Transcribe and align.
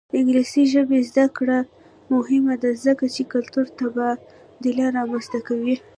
د 0.09 0.11
انګلیسي 0.21 0.63
ژبې 0.73 0.99
زده 1.09 1.25
کړه 1.37 1.57
مهمه 2.13 2.55
ده 2.61 2.69
ځکه 2.85 3.05
چې 3.15 3.21
کلتوري 3.33 3.71
تبادله 3.79 4.85
رامنځته 4.97 5.39
کوي. 5.47 5.75